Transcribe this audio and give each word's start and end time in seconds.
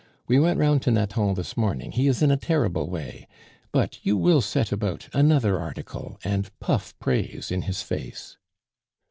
We 0.27 0.39
went 0.39 0.57
round 0.59 0.81
to 0.81 0.89
Nathan 0.91 1.35
this 1.35 1.55
morning; 1.55 1.91
he 1.91 2.07
is 2.07 2.23
in 2.23 2.31
a 2.31 2.35
terrible 2.35 2.89
way. 2.89 3.27
But 3.71 3.99
you 4.03 4.17
will 4.17 4.41
set 4.41 4.71
about 4.71 5.07
another 5.13 5.59
article, 5.59 6.19
and 6.23 6.49
puff 6.59 6.97
praise 6.97 7.51
in 7.51 7.61
his 7.61 7.83
face." 7.83 8.37